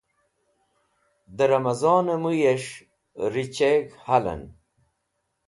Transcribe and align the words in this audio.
De 1.35 1.45
Ramazone 1.51 2.13
Muyes̃h 2.21 2.71
Richeg̃h 3.33 3.93
Halen 4.05 4.43